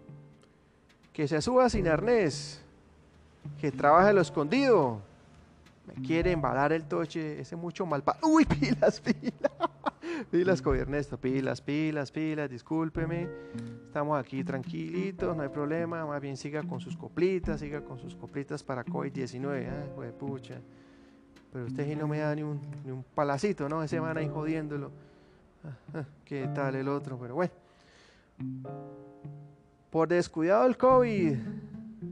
Que 1.12 1.26
se 1.26 1.40
suba 1.43 1.69
sin 1.69 1.88
arnés, 1.88 2.62
que 3.61 3.73
trabaje 3.73 4.12
lo 4.12 4.21
escondido. 4.21 5.00
Me 5.87 6.07
quiere 6.07 6.33
embalar 6.33 6.73
el 6.73 6.85
toche, 6.85 7.40
ese 7.40 7.57
mucho 7.57 7.85
mal. 7.85 8.02
Uy, 8.23 8.45
pilas, 8.45 9.00
pilas. 9.00 9.52
Pilas 10.31 10.61
con 10.61 10.76
pilas, 11.21 11.61
pilas, 11.61 12.12
pilas, 12.12 12.50
discúlpeme. 12.50 13.29
Estamos 13.87 14.19
aquí 14.19 14.45
tranquilitos, 14.45 15.37
no 15.37 15.43
hay 15.43 15.49
problema. 15.49 16.05
Más 16.05 16.21
bien 16.21 16.37
siga 16.37 16.62
con 16.62 16.81
sus 16.81 16.97
coplitas, 16.97 17.61
siga 17.61 17.81
con 17.83 17.99
sus 17.99 18.14
coplitas 18.14 18.62
para 18.62 18.85
COVID-19. 18.85 19.69
Ah, 19.69 20.12
pucha. 20.19 20.61
Pero 21.52 21.67
usted 21.67 21.87
sí 21.87 21.97
no 21.97 22.07
me 22.07 22.19
da 22.19 22.35
ni 22.35 22.43
un, 22.43 22.61
ni 22.85 22.90
un 22.90 23.02
palacito, 23.02 23.69
¿no? 23.69 23.83
Ese 23.83 23.99
van 23.99 24.17
ahí 24.19 24.29
jodiéndolo. 24.29 24.90
Ah, 25.64 25.76
ah, 25.95 26.05
¿Qué 26.25 26.49
tal 26.55 26.75
el 26.75 26.88
otro? 26.88 27.19
Pero 27.19 27.35
bueno. 27.35 27.52
Por 29.90 30.09
descuidado 30.09 30.66
el 30.66 30.76
COVID, 30.76 31.37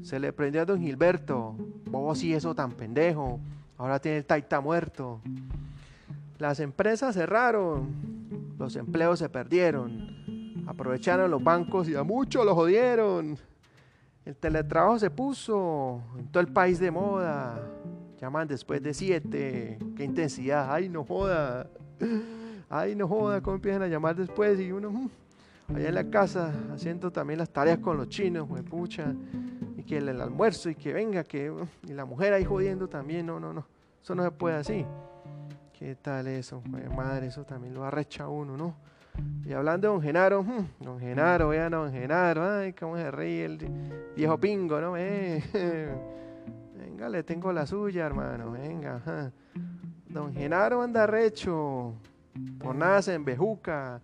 se 0.03 0.19
le 0.19 0.33
prendió 0.33 0.63
a 0.63 0.65
don 0.65 0.81
Gilberto. 0.81 1.55
Vos 1.87 2.23
y 2.23 2.35
eso 2.35 2.55
tan 2.55 2.73
pendejo. 2.73 3.41
Ahora 3.77 4.01
tiene 4.01 4.19
el 4.19 4.25
taita 4.25 4.61
muerto. 4.61 5.21
Las 6.39 6.61
empresas 6.61 7.15
cerraron, 7.15 7.89
los 8.59 8.77
empleos 8.77 9.19
se 9.19 9.29
perdieron, 9.29 10.65
aprovecharon 10.67 11.31
los 11.31 11.43
bancos 11.43 11.89
y 11.89 11.95
a 11.95 12.03
muchos 12.03 12.45
los 12.45 12.55
jodieron. 12.55 13.39
El 14.25 14.37
teletrabajo 14.37 14.99
se 14.99 15.11
puso 15.11 16.03
en 16.19 16.27
todo 16.29 16.41
el 16.41 16.49
país 16.49 16.79
de 16.79 16.91
moda. 16.91 17.61
Llaman 18.21 18.49
después 18.49 18.83
de 18.83 18.93
siete. 18.93 19.79
Qué 19.97 20.05
intensidad. 20.05 20.73
Ay, 20.73 20.89
no 20.89 21.05
joda. 21.05 21.71
Ay, 22.69 22.95
no 22.95 23.09
joda. 23.09 23.41
¿Cómo 23.41 23.57
empiezan 23.57 23.83
a 23.83 23.87
llamar 23.87 24.17
después? 24.17 24.61
Y 24.61 24.71
uno, 24.73 24.91
mm, 24.91 25.09
allá 25.75 25.89
en 25.89 25.95
la 25.95 26.05
casa 26.05 26.53
haciendo 26.73 27.11
también 27.11 27.39
las 27.39 27.51
tareas 27.51 27.79
con 27.79 27.97
los 27.97 28.09
chinos, 28.09 28.49
güey, 28.49 28.63
pucha, 28.63 29.15
y 29.77 29.83
que 29.83 29.99
el, 29.99 30.21
almuerzo 30.21 30.71
y 30.71 30.75
que 30.75 30.93
venga, 30.93 31.25
que 31.25 31.53
y 31.87 31.93
la 31.93 32.05
mujer 32.05 32.33
ahí 32.33 32.45
jodiendo 32.45 32.89
también, 32.89 33.27
no, 33.27 33.39
no, 33.39 33.53
no, 33.53 33.67
eso 34.03 34.15
no 34.15 34.23
se 34.25 34.31
puede 34.31 34.57
así. 34.57 34.87
¿Qué 35.79 35.95
tal 35.95 36.27
eso? 36.27 36.61
Madre, 36.97 37.29
eso 37.29 37.45
también 37.45 37.75
lo 37.75 37.85
arrecha 37.85 38.29
uno, 38.29 38.57
¿no? 38.57 38.75
Y 39.45 39.53
hablando 39.53 39.89
de 39.89 39.95
don 39.95 40.03
Genaro, 40.03 40.43
hmm, 40.43 40.67
don 40.81 40.99
Genaro, 40.99 41.49
vean 41.49 41.73
don 41.73 41.93
Genaro, 41.93 42.51
ay, 42.51 42.73
cómo 42.73 42.97
se 42.97 43.11
ríe 43.11 43.45
el 43.45 43.59
viejo 44.17 44.39
pingo, 44.39 44.81
¿no? 44.81 44.97
Eh, 44.97 45.43
venga, 46.77 47.09
le 47.09 47.23
tengo 47.23 47.53
la 47.53 47.67
suya, 47.67 48.07
hermano, 48.07 48.53
venga. 48.53 49.33
Don 50.09 50.33
Genaro 50.33 50.83
anda 50.83 51.07
recho, 51.07 51.95
por 52.59 52.75
nada 52.75 53.03
se 53.03 53.15
embejuca. 53.15 54.01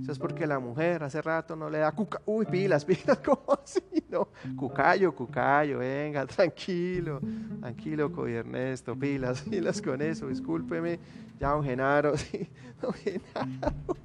Eso 0.00 0.10
es 0.12 0.18
porque 0.18 0.46
la 0.46 0.58
mujer 0.58 1.04
hace 1.04 1.22
rato 1.22 1.54
no 1.54 1.70
le 1.70 1.78
da 1.78 1.92
cuca. 1.92 2.20
Uy, 2.26 2.46
pilas, 2.46 2.84
pilas, 2.86 3.18
¿cómo 3.24 3.44
así? 3.62 3.80
No, 4.08 4.28
cucayo, 4.56 5.14
cucayo, 5.14 5.78
venga, 5.78 6.26
tranquilo, 6.26 7.20
tranquilo, 7.60 8.12
Coy 8.12 8.32
Ernesto, 8.34 8.96
pilas, 8.98 9.42
pilas 9.50 9.80
con 9.80 10.02
eso, 10.02 10.28
discúlpeme. 10.28 10.98
Ya, 11.38 11.50
don 11.50 11.64
Genaro, 11.64 12.16
sí, 12.16 12.48
don 12.80 12.92
Genaro. 12.92 13.96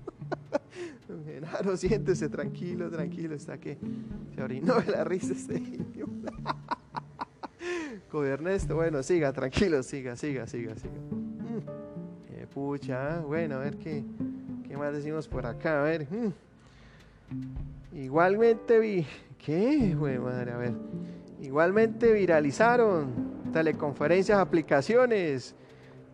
Don 1.08 1.26
Genaro, 1.26 1.78
siéntese 1.78 2.30
tranquilo, 2.30 2.90
tranquilo, 2.90 3.36
está 3.36 3.58
que 3.58 3.78
se 4.36 4.44
orinó 4.44 4.80
de 4.80 4.92
la 4.92 5.04
risa 5.04 5.34
este 5.34 5.60
niño. 5.60 6.06
Coy 8.12 8.30
bueno, 8.74 9.04
siga, 9.04 9.34
tranquilo, 9.34 9.84
siga, 9.84 10.16
siga, 10.16 10.48
siga, 10.48 10.76
siga. 10.76 10.94
Mm, 10.94 12.48
pucha, 12.54 13.18
ah, 13.18 13.20
bueno, 13.20 13.56
a 13.56 13.60
ver 13.60 13.78
qué. 13.78 14.04
¿Qué 14.70 14.78
más 14.78 14.94
decimos 14.94 15.28
por 15.28 15.48
acá? 15.48 15.82
A 15.82 15.84
ver. 15.84 16.08
Hmm. 16.12 16.32
Igualmente 17.92 18.78
vi. 18.78 19.08
¿Qué? 19.44 19.96
madre, 19.96 20.52
a 20.52 20.58
ver. 20.58 20.74
Igualmente 21.42 22.14
viralizaron 22.14 23.12
teleconferencias, 23.52 24.38
aplicaciones. 24.38 25.56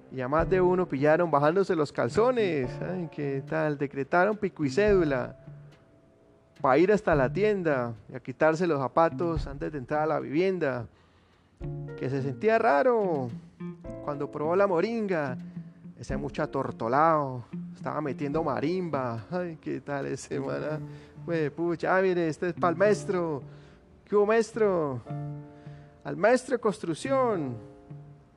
Y 0.09 0.21
a 0.21 0.29
más 0.29 0.49
de 0.49 0.61
uno 0.61 0.87
pillaron 0.87 1.29
bajándose 1.29 1.75
los 1.75 1.91
calzones. 1.91 2.69
Ay, 2.81 3.09
¿qué 3.11 3.43
tal? 3.45 3.77
Decretaron 3.77 4.37
pico 4.37 4.63
y 4.63 4.69
cédula 4.69 5.35
para 6.61 6.77
ir 6.77 6.93
hasta 6.93 7.13
la 7.13 7.31
tienda 7.31 7.93
y 8.09 8.15
a 8.15 8.21
quitarse 8.21 8.65
los 8.65 8.79
zapatos 8.79 9.47
antes 9.47 9.73
de 9.73 9.79
entrar 9.79 10.03
a 10.03 10.05
la 10.05 10.19
vivienda. 10.21 10.87
Que 11.99 12.09
se 12.09 12.21
sentía 12.21 12.57
raro 12.57 13.29
cuando 14.05 14.31
probó 14.31 14.55
la 14.55 14.65
moringa. 14.65 15.37
Ese 15.97 16.17
mucho 16.17 16.43
atortolado 16.43 17.45
estaba 17.73 18.01
metiendo 18.01 18.43
marimba. 18.43 19.25
Ay, 19.31 19.57
¿qué 19.61 19.79
tal 19.79 20.07
ese, 20.07 20.39
maná? 20.39 20.79
Pues, 21.23 21.49
pucha, 21.51 21.97
ah, 21.97 22.01
mire, 22.01 22.27
este 22.27 22.49
es 22.49 22.53
para 22.53 22.71
el 22.71 22.77
maestro. 22.77 23.41
¿Qué 24.03 24.15
hubo, 24.15 24.25
maestro? 24.25 25.01
Al 26.03 26.17
maestro 26.17 26.57
de 26.57 26.59
construcción. 26.59 27.55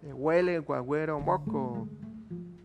Le 0.03 0.13
huele 0.13 0.61
guagüero 0.61 1.19
moco. 1.19 1.89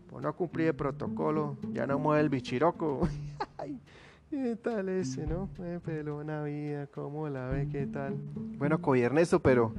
Por 0.08 0.22
no 0.22 0.32
cumplir 0.36 0.68
el 0.68 0.74
protocolo, 0.74 1.56
ya 1.72 1.86
no 1.88 1.98
mueve 1.98 2.22
el 2.22 2.28
bichiroco. 2.28 3.08
¿Qué 4.30 4.56
tal 4.56 4.88
ese, 4.88 5.26
no? 5.26 5.48
Eh, 5.60 5.80
pelona 5.84 6.42
vida, 6.42 6.86
¿cómo 6.88 7.28
la 7.28 7.48
ve? 7.48 7.68
¿Qué 7.68 7.86
tal? 7.86 8.16
Bueno, 8.58 8.80
Coy 8.80 9.02
Ernesto, 9.02 9.40
pero, 9.40 9.74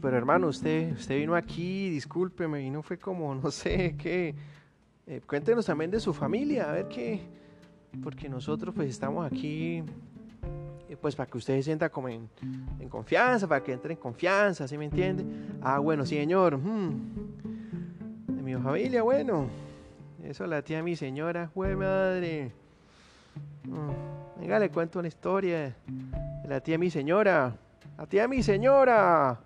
pero 0.00 0.16
hermano, 0.16 0.48
usted, 0.48 0.92
usted 0.92 1.16
vino 1.16 1.34
aquí, 1.34 1.90
discúlpeme, 1.90 2.62
y 2.62 2.70
no 2.70 2.82
fue 2.82 2.98
como, 2.98 3.34
no 3.34 3.50
sé, 3.50 3.96
qué 3.98 4.34
eh, 5.06 5.20
cuéntenos 5.26 5.66
también 5.66 5.90
de 5.90 5.98
su 5.98 6.14
familia, 6.14 6.70
a 6.70 6.72
ver 6.72 6.86
qué, 6.86 7.20
porque 8.02 8.28
nosotros 8.28 8.72
pues 8.72 8.88
estamos 8.90 9.26
aquí 9.26 9.82
eh, 10.88 10.96
pues 11.00 11.16
para 11.16 11.28
que 11.28 11.36
ustedes 11.36 11.64
se 11.64 11.70
sienta 11.70 11.88
como 11.88 12.08
en, 12.08 12.28
confianza, 12.88 13.48
para 13.48 13.60
que 13.62 13.72
entre 13.72 13.94
en 13.94 13.98
confianza, 13.98 14.68
¿sí 14.68 14.78
me 14.78 14.84
entiende? 14.84 15.24
Ah, 15.62 15.80
bueno, 15.80 16.06
señor. 16.06 16.56
Hmm. 16.58 16.94
De 18.28 18.42
mi 18.42 18.54
familia, 18.54 19.02
bueno. 19.02 19.48
Eso 20.22 20.46
la 20.46 20.62
tía 20.62 20.82
mi 20.82 20.94
señora, 20.94 21.50
güey 21.54 21.74
madre. 21.74 22.52
Hmm. 23.64 24.40
Venga, 24.40 24.58
le 24.60 24.70
cuento 24.70 25.00
una 25.00 25.08
historia 25.08 25.74
la 26.50 26.60
tía 26.60 26.78
mi 26.78 26.90
señora. 26.90 27.56
La 27.96 28.06
tía 28.06 28.26
mi 28.26 28.42
señora 28.42 29.38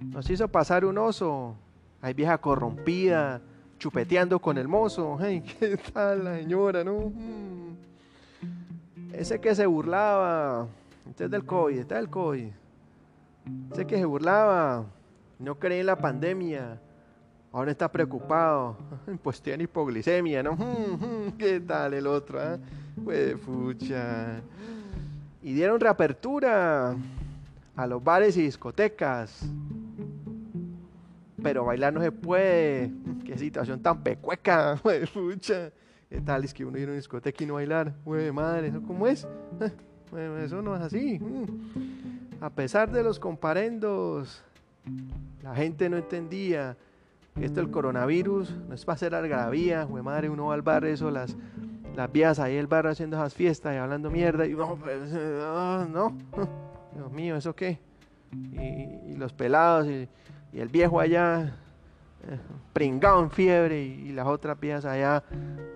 nos 0.00 0.28
hizo 0.30 0.48
pasar 0.48 0.84
un 0.84 0.98
oso. 0.98 1.56
Hay 2.00 2.14
vieja 2.14 2.38
corrompida 2.38 3.40
chupeteando 3.78 4.38
con 4.38 4.56
el 4.58 4.68
mozo. 4.68 5.18
Ay, 5.20 5.42
¿qué 5.42 5.76
tal 5.76 6.24
la 6.24 6.36
señora, 6.36 6.82
no? 6.84 7.12
Mm. 7.14 7.76
Ese 9.12 9.40
que 9.40 9.54
se 9.54 9.66
burlaba. 9.66 10.66
Este 11.08 11.24
es 11.24 11.30
del 11.30 11.44
COVID, 11.44 11.78
este 11.78 11.94
es 11.94 12.00
del 12.00 12.08
COVID. 12.08 12.48
Ese 13.72 13.86
que 13.86 13.96
se 13.98 14.04
burlaba. 14.04 14.86
No 15.38 15.58
creía 15.58 15.80
en 15.80 15.86
la 15.86 15.96
pandemia. 15.96 16.80
Ahora 17.52 17.70
está 17.70 17.90
preocupado. 17.90 18.76
Pues 19.22 19.40
tiene 19.42 19.64
hipoglicemia, 19.64 20.42
¿no? 20.42 20.54
Mm, 20.54 21.28
mm, 21.28 21.32
¿Qué 21.38 21.60
tal 21.60 21.92
el 21.94 22.06
otro? 22.06 22.40
Ah? 22.40 22.58
Pues 23.04 23.36
fucha. 23.40 24.40
Y 25.42 25.52
dieron 25.52 25.78
reapertura 25.78 26.96
a 27.76 27.86
los 27.86 28.02
bares 28.02 28.36
y 28.38 28.42
discotecas. 28.42 29.46
Pero 31.44 31.64
bailar 31.64 31.92
no 31.92 32.00
se 32.00 32.10
puede 32.10 32.90
qué 33.24 33.38
situación 33.38 33.80
tan 33.80 34.02
pecueca, 34.02 34.80
güey, 34.82 35.06
pucha. 35.06 35.70
¿Qué 36.08 36.20
tal 36.20 36.42
es 36.42 36.52
que 36.52 36.64
uno 36.64 36.78
ir 36.78 36.84
a 36.84 36.92
una 36.92 36.96
discoteca 36.96 37.44
y 37.44 37.46
no 37.46 37.54
bailar? 37.54 37.94
Güey, 38.04 38.32
madre, 38.32 38.68
¿eso 38.68 38.82
cómo 38.82 39.06
es? 39.06 39.28
Bueno, 40.10 40.38
eso 40.38 40.62
no 40.62 40.76
es 40.76 40.82
así. 40.82 41.18
Mm. 41.18 42.40
A 42.40 42.48
pesar 42.48 42.92
de 42.92 43.02
los 43.02 43.18
comparendos, 43.18 44.44
la 45.42 45.56
gente 45.56 45.88
no 45.88 45.96
entendía 45.96 46.76
que 47.34 47.44
esto 47.44 47.60
del 47.60 47.70
coronavirus 47.70 48.54
no 48.68 48.74
es 48.74 48.84
para 48.84 48.94
hacer 48.94 49.14
algarabía, 49.14 49.82
güey, 49.82 50.04
madre, 50.04 50.30
uno 50.30 50.46
va 50.46 50.54
al 50.54 50.62
bar, 50.62 50.84
eso, 50.84 51.10
las, 51.10 51.36
las 51.96 52.12
vías 52.12 52.38
ahí 52.38 52.54
el 52.54 52.68
bar 52.68 52.86
haciendo 52.86 53.16
esas 53.16 53.34
fiestas 53.34 53.74
y 53.74 53.78
hablando 53.78 54.08
mierda, 54.08 54.46
y 54.46 54.54
no, 54.54 54.76
pues, 54.76 55.10
ah, 55.16 55.84
no, 55.90 56.16
Dios 56.94 57.10
mío, 57.10 57.34
¿eso 57.34 57.56
qué? 57.56 57.80
Y, 58.32 59.16
los 59.16 59.32
pelados 59.32 59.88
y, 59.88 60.08
y 60.54 60.60
el 60.60 60.68
viejo 60.68 61.00
allá 61.00 61.56
pringado 62.72 63.22
en 63.22 63.30
fiebre 63.30 63.82
y, 63.82 64.12
las 64.12 64.26
otras 64.26 64.56
piezas 64.56 64.84
allá 64.86 65.22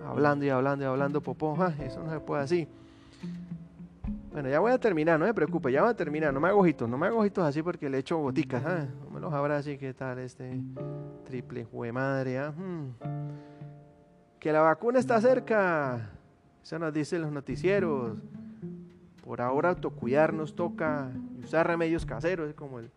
hablando 0.05 0.45
y 0.45 0.49
hablando 0.49 0.85
y 0.85 0.87
hablando 0.87 1.21
popó. 1.21 1.57
eso 1.79 2.01
no 2.01 2.09
se 2.09 2.19
puede 2.21 2.43
así. 2.43 2.67
Bueno, 4.31 4.47
ya 4.47 4.59
voy 4.59 4.71
a 4.71 4.77
terminar, 4.77 5.19
no 5.19 5.25
me 5.25 5.33
preocupe, 5.33 5.71
ya 5.71 5.81
voy 5.81 5.91
a 5.91 5.95
terminar. 5.95 6.33
No 6.33 6.39
me 6.39 6.47
hago 6.47 6.61
ojitos, 6.61 6.87
no 6.87 6.97
me 6.97 7.07
hago 7.07 7.19
ojitos 7.19 7.43
así 7.43 7.61
porque 7.61 7.89
le 7.89 7.97
echo 7.97 8.17
goticas. 8.17 8.63
No 8.63 9.09
me 9.11 9.19
los 9.19 9.33
habrá 9.33 9.57
así, 9.57 9.77
¿qué 9.77 9.93
tal 9.93 10.19
este 10.19 10.61
triple 11.25 11.65
jue 11.65 11.91
madre? 11.91 12.39
¿ah? 12.39 12.53
Hmm. 12.55 12.93
Que 14.39 14.53
la 14.53 14.61
vacuna 14.61 14.99
está 14.99 15.19
cerca. 15.19 16.11
Eso 16.63 16.79
nos 16.79 16.93
dicen 16.93 17.21
los 17.21 17.31
noticieros. 17.31 18.17
Por 19.25 19.41
ahora 19.41 19.69
autocuidarnos 19.69 20.55
toca 20.55 21.11
usar 21.43 21.67
remedios 21.67 22.05
caseros, 22.05 22.53
como 22.53 22.79
el 22.79 22.89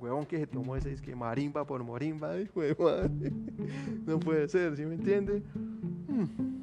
huevón 0.00 0.26
que 0.26 0.38
se 0.38 0.46
tomó 0.46 0.76
ese 0.76 0.94
que 0.96 1.14
marimba 1.14 1.66
por 1.66 1.82
morimba, 1.82 2.32
ay, 2.32 2.48
no 4.06 4.20
puede 4.20 4.48
ser, 4.48 4.76
¿sí 4.76 4.84
me 4.84 4.94
entiende? 4.94 5.42
Hmm. 6.08 6.54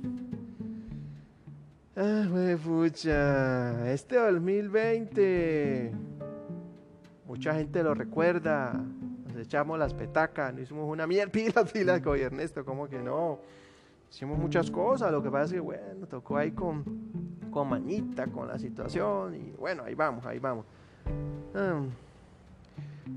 Ah, 1.95 2.25
pucha, 2.63 3.91
este 3.91 4.15
2020, 4.15 5.91
mucha 7.27 7.53
gente 7.53 7.83
lo 7.83 7.93
recuerda, 7.93 8.81
nos 9.27 9.35
echamos 9.35 9.77
las 9.77 9.93
petacas, 9.93 10.53
nos 10.53 10.63
hicimos 10.63 10.89
una 10.89 11.05
mierda, 11.05 11.31
pila, 11.33 11.65
pila, 11.65 12.01
con 12.01 12.17
Ernesto, 12.17 12.63
como 12.63 12.87
que 12.87 12.97
no, 12.97 13.39
hicimos 14.09 14.39
muchas 14.39 14.71
cosas, 14.71 15.11
lo 15.11 15.21
que 15.21 15.29
pasa 15.29 15.45
es 15.45 15.51
que, 15.53 15.59
bueno, 15.59 16.07
tocó 16.07 16.37
ahí 16.37 16.51
con, 16.51 16.83
con 17.51 17.67
manita, 17.67 18.25
con 18.27 18.47
la 18.47 18.57
situación, 18.57 19.35
y 19.35 19.51
bueno, 19.51 19.83
ahí 19.83 19.93
vamos, 19.93 20.25
ahí 20.25 20.39
vamos. 20.39 20.65
Ah, 21.53 21.81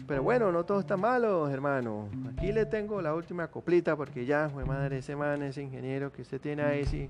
pero 0.06 0.22
bueno, 0.22 0.52
no 0.52 0.64
todo 0.64 0.80
está 0.80 0.96
malo, 0.96 1.48
hermano. 1.48 2.08
Aquí 2.30 2.52
le 2.52 2.66
tengo 2.66 3.00
la 3.00 3.14
última 3.14 3.48
coplita 3.48 3.96
porque 3.96 4.26
ya, 4.26 4.48
fue 4.48 4.64
madre, 4.64 4.98
ese 4.98 5.16
man, 5.16 5.42
ese 5.42 5.62
ingeniero 5.62 6.12
que 6.12 6.22
usted 6.22 6.40
tiene 6.40 6.62
ahí, 6.62 6.84
sí, 6.84 7.08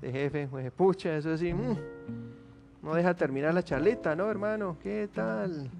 de 0.00 0.12
jefe, 0.12 0.48
pues 0.48 0.70
pucha, 0.72 1.16
eso 1.16 1.36
sí, 1.36 1.52
mm, 1.52 1.76
no 2.82 2.94
deja 2.94 3.14
terminar 3.14 3.54
la 3.54 3.62
charlita, 3.62 4.16
¿no, 4.16 4.30
hermano? 4.30 4.76
¿Qué 4.82 5.08
tal? 5.12 5.70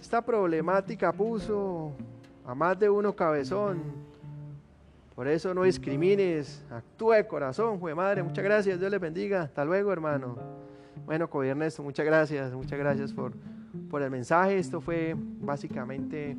Esta 0.00 0.22
problemática 0.22 1.12
puso 1.12 1.92
a 2.46 2.54
más 2.54 2.78
de 2.78 2.88
uno 2.88 3.14
cabezón. 3.14 4.10
Por 5.14 5.28
eso 5.28 5.52
no 5.52 5.64
discrimines, 5.64 6.64
actúa 6.70 7.16
de 7.16 7.26
corazón, 7.26 7.78
fue 7.78 7.94
madre. 7.94 8.22
Muchas 8.22 8.42
gracias, 8.42 8.80
Dios 8.80 8.90
le 8.90 8.98
bendiga. 8.98 9.42
Hasta 9.42 9.64
luego, 9.64 9.92
hermano. 9.92 10.38
Bueno, 11.04 11.28
Ernesto, 11.42 11.82
muchas 11.82 12.06
gracias, 12.06 12.52
muchas 12.52 12.78
gracias 12.78 13.12
por 13.12 13.32
por 13.90 14.02
el 14.02 14.10
mensaje. 14.10 14.58
Esto 14.58 14.80
fue 14.80 15.14
básicamente 15.16 16.36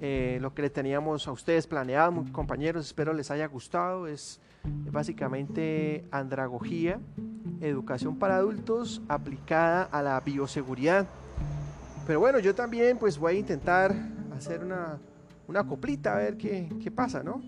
eh, 0.00 0.38
lo 0.40 0.54
que 0.54 0.62
le 0.62 0.70
teníamos 0.70 1.26
a 1.28 1.32
ustedes 1.32 1.66
planeado, 1.66 2.24
compañeros. 2.32 2.86
Espero 2.86 3.12
les 3.12 3.30
haya 3.30 3.46
gustado. 3.46 4.06
Es 4.06 4.40
básicamente 4.90 6.04
andragogía, 6.10 6.98
educación 7.60 8.18
para 8.18 8.36
adultos 8.36 9.02
aplicada 9.08 9.84
a 9.84 10.02
la 10.02 10.20
bioseguridad. 10.20 11.06
Pero 12.06 12.20
bueno, 12.20 12.38
yo 12.38 12.54
también 12.54 12.98
pues 12.98 13.18
voy 13.18 13.36
a 13.36 13.38
intentar 13.38 13.94
hacer 14.36 14.62
una, 14.62 14.98
una 15.48 15.66
coplita 15.66 16.14
a 16.14 16.18
ver 16.18 16.36
qué, 16.36 16.68
qué 16.82 16.90
pasa, 16.90 17.22
¿no? 17.22 17.42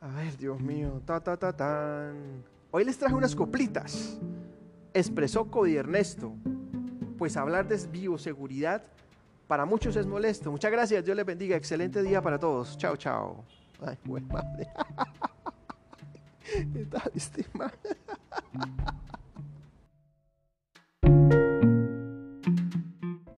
A 0.00 0.08
ver, 0.08 0.36
Dios 0.36 0.60
mío, 0.60 1.02
ta 1.04 1.20
ta 1.20 1.36
ta 1.36 1.52
tan. 1.52 2.44
Hoy 2.70 2.84
les 2.84 2.96
traje 2.96 3.14
unas 3.14 3.34
coplitas. 3.34 4.18
Expresó 4.94 5.50
Cody 5.50 5.76
Ernesto. 5.76 6.32
Pues 7.18 7.36
hablar 7.36 7.66
de 7.66 7.76
bioseguridad 7.86 8.82
para 9.46 9.64
muchos 9.64 9.96
es 9.96 10.06
molesto. 10.06 10.50
Muchas 10.50 10.70
gracias, 10.70 11.04
Dios 11.04 11.16
les 11.16 11.26
bendiga. 11.26 11.56
Excelente 11.56 12.02
día 12.02 12.20
para 12.20 12.38
todos. 12.38 12.76
Chao, 12.76 12.96
chao. 12.96 13.44
Ay, 13.80 13.96
buen 14.04 14.26
madre. 14.28 14.68
¿Qué 16.72 16.86
tal 16.86 17.12